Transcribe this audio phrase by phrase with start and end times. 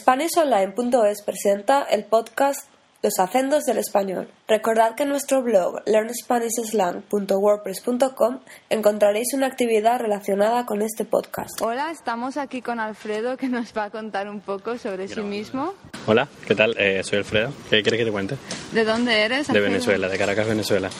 [0.00, 2.68] SpanishOnline.es presenta el podcast
[3.02, 4.28] Los acentos del español.
[4.48, 11.62] Recordad que en nuestro blog learnspanishslang.wordpress.com encontraréis una actividad relacionada con este podcast.
[11.62, 15.74] Hola, estamos aquí con Alfredo que nos va a contar un poco sobre sí mismo.
[16.06, 16.76] Hola, ¿qué tal?
[16.78, 17.52] Eh, soy Alfredo.
[17.70, 18.36] ¿Qué quieres que te cuente?
[18.72, 19.46] ¿De dónde eres?
[19.46, 19.66] De Alfredo?
[19.66, 20.90] Venezuela, de Caracas, Venezuela.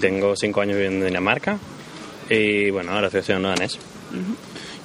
[0.00, 1.58] Tengo cinco años viviendo en Dinamarca
[2.30, 3.78] y bueno, ahora estoy estudiando danés.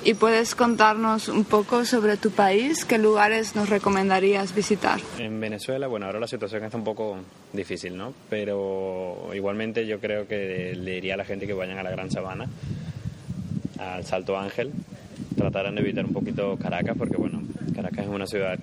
[0.04, 2.86] ¿Y puedes contarnos un poco sobre tu país?
[2.86, 5.00] ¿Qué lugares nos recomendarías visitar?
[5.20, 7.20] En Venezuela, bueno, ahora la situación está un poco
[7.54, 8.12] difícil, ¿no?
[8.28, 12.10] Pero igualmente yo creo que le diría a la gente que vayan a la Gran
[12.10, 12.48] Sabana,
[13.78, 14.72] al Salto Ángel,
[15.38, 17.44] trataran de evitar un poquito Caracas, porque bueno,
[17.76, 18.58] Caracas es una ciudad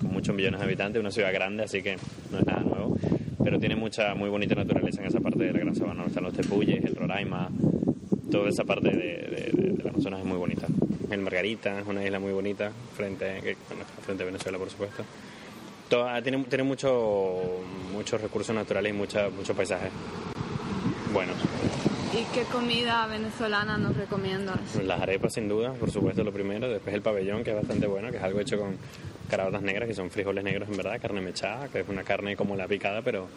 [0.00, 1.96] con muchos millones de habitantes, una ciudad grande, así que
[2.32, 2.96] no es nada nuevo,
[3.44, 6.24] pero tiene mucha, muy bonita naturaleza en esa parte de la Gran Sabana, donde están
[6.24, 7.50] los tepuyes, el Roraima,
[8.32, 10.66] toda esa parte de, de, de, del Amazonas es muy bonita.
[11.10, 15.04] El Margarita es una isla muy bonita, frente, bueno, frente a Venezuela, por supuesto.
[15.88, 17.60] Toda, tiene tiene mucho,
[17.92, 19.90] muchos recursos naturales y mucha, muchos paisajes
[21.12, 21.36] buenos.
[22.14, 24.76] ¿Y qué comida venezolana nos recomiendas?
[24.82, 26.68] Las arepas, sin duda, por supuesto, lo primero.
[26.68, 28.76] Después el pabellón, que es bastante bueno, que es algo hecho con
[29.28, 32.56] carabatas negras, que son frijoles negros en verdad, carne mechada, que es una carne como
[32.56, 33.28] la picada, pero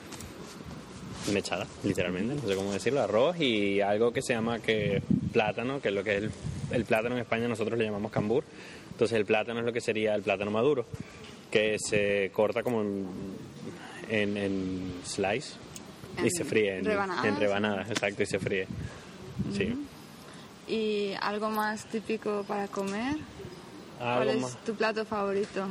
[1.33, 5.01] mechada, literalmente, no sé cómo decirlo, arroz y algo que se llama que
[5.33, 6.31] plátano, que es lo que es el,
[6.71, 8.43] el plátano en España nosotros le llamamos cambur.
[8.91, 10.85] Entonces el plátano es lo que sería el plátano maduro,
[11.51, 13.07] que se corta como en,
[14.09, 15.55] en, en slice
[16.23, 17.25] y se fríe en rebanadas.
[17.25, 18.67] en rebanadas, exacto, y se fríe.
[19.51, 19.73] Sí.
[20.67, 23.17] ¿Y algo más típico para comer?
[23.99, 24.57] ¿Cuál es más.
[24.63, 25.67] tu plato favorito?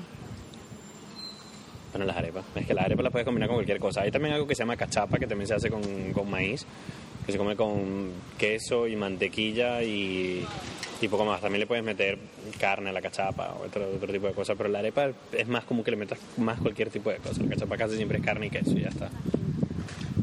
[1.95, 2.45] Bueno, las arepas.
[2.57, 4.03] Es que las arepas las puedes combinar con cualquier cosa.
[4.03, 5.81] Hay también algo que se llama cachapa, que también se hace con,
[6.13, 6.67] con maíz,
[7.25, 10.45] que se come con queso y mantequilla y,
[11.01, 11.41] y poco más.
[11.41, 12.19] También le puedes meter
[12.59, 15.63] carne a la cachapa o otro, otro tipo de cosas, pero la arepa es más
[15.63, 17.41] común que le metas más cualquier tipo de cosa.
[17.45, 19.09] La cachapa casi siempre es carne y queso y ya está.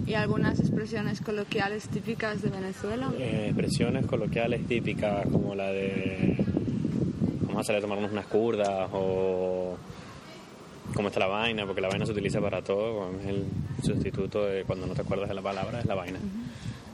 [0.06, 3.14] ¿Y algunas expresiones coloquiales típicas de Venezuela?
[3.18, 6.36] Eh, expresiones coloquiales típicas como la de
[7.44, 9.78] vamos a salir a tomarnos unas curdas o
[10.94, 13.46] cómo está la vaina, porque la vaina se utiliza para todo, es el
[13.84, 16.20] sustituto de cuando no te acuerdas de la palabra, es la vaina.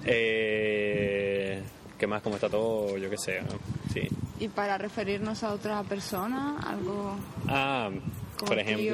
[0.05, 1.61] Eh,
[1.97, 2.21] ¿Qué más?
[2.21, 2.97] ¿Cómo está todo?
[2.97, 3.57] Yo qué sé, ¿no?
[3.93, 4.01] sí.
[4.39, 6.57] ¿Y para referirnos a otra persona?
[6.63, 7.15] ¿Algo...?
[7.47, 7.89] Ah,
[8.37, 8.85] Como por ejemplo,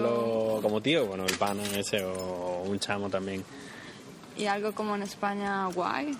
[0.54, 0.62] tío.
[0.62, 3.44] como tío, bueno, el pana ese o un chamo también,
[4.38, 6.12] ¿Y algo como en España guay?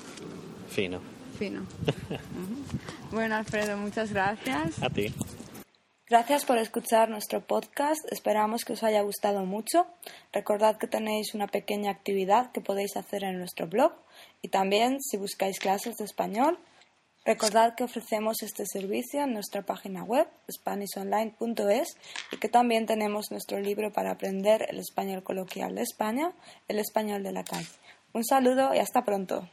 [0.70, 1.00] fino.
[1.40, 1.62] Fino.
[3.12, 4.82] Bueno, Alfredo, muchas gracias.
[4.82, 5.14] A ti.
[6.14, 8.06] Gracias por escuchar nuestro podcast.
[8.12, 9.88] Esperamos que os haya gustado mucho.
[10.32, 13.94] Recordad que tenéis una pequeña actividad que podéis hacer en nuestro blog
[14.44, 16.60] y también si buscáis clases de español.
[17.26, 21.98] Recordad que ofrecemos este servicio en nuestra página web spanishonline.es
[22.32, 26.32] y que también tenemos nuestro libro para aprender el español coloquial de España,
[26.68, 27.66] el español de la calle.
[28.14, 29.50] Un saludo y hasta pronto.